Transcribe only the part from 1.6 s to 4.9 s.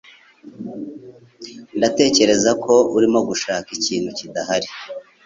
Ndatekereza ko urimo gushaka ikintu kidahari.